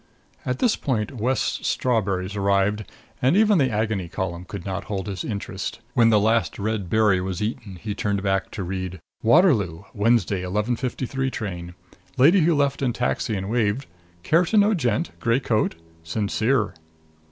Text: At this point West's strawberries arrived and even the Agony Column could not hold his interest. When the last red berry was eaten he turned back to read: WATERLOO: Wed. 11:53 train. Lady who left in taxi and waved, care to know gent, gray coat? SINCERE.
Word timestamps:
At 0.47 0.57
this 0.57 0.75
point 0.75 1.11
West's 1.17 1.67
strawberries 1.67 2.35
arrived 2.35 2.85
and 3.21 3.37
even 3.37 3.59
the 3.59 3.69
Agony 3.69 4.07
Column 4.09 4.45
could 4.45 4.65
not 4.65 4.85
hold 4.85 5.05
his 5.05 5.23
interest. 5.23 5.79
When 5.93 6.09
the 6.09 6.19
last 6.19 6.57
red 6.57 6.89
berry 6.89 7.21
was 7.21 7.39
eaten 7.39 7.75
he 7.75 7.93
turned 7.93 8.23
back 8.23 8.49
to 8.53 8.63
read: 8.63 8.99
WATERLOO: 9.21 9.85
Wed. 9.93 10.13
11:53 10.13 11.31
train. 11.31 11.75
Lady 12.17 12.39
who 12.41 12.55
left 12.55 12.81
in 12.81 12.93
taxi 12.93 13.35
and 13.35 13.47
waved, 13.47 13.85
care 14.23 14.43
to 14.45 14.57
know 14.57 14.73
gent, 14.73 15.11
gray 15.19 15.39
coat? 15.39 15.75
SINCERE. 16.03 16.73